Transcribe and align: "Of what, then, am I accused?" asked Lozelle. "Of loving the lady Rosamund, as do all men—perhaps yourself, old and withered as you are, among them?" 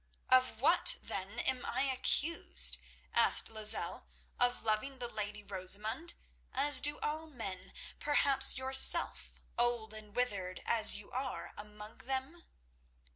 "Of 0.29 0.61
what, 0.61 0.97
then, 0.99 1.37
am 1.41 1.63
I 1.63 1.83
accused?" 1.83 2.79
asked 3.13 3.51
Lozelle. 3.51 4.07
"Of 4.39 4.63
loving 4.63 4.97
the 4.97 5.07
lady 5.07 5.43
Rosamund, 5.43 6.15
as 6.51 6.81
do 6.81 6.99
all 7.01 7.27
men—perhaps 7.27 8.57
yourself, 8.57 9.41
old 9.59 9.93
and 9.93 10.15
withered 10.15 10.63
as 10.65 10.97
you 10.97 11.11
are, 11.11 11.53
among 11.55 11.97
them?" 11.99 12.45